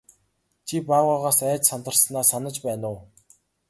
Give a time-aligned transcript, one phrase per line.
[0.67, 2.99] Чи баавгайгаас айж сандарснаа санаж байна уу?